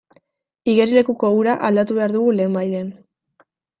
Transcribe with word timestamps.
Igerilekuko 0.71 1.29
ura 1.41 1.55
aldatu 1.69 1.99
behar 1.99 2.17
dugu 2.17 2.33
lehenbailehen. 2.39 2.89